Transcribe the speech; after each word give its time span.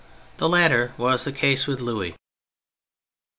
The 0.37 0.49
latter 0.49 0.93
was 0.97 1.25
the 1.25 1.31
case 1.31 1.67
with 1.67 1.79
Louis. 1.79 2.15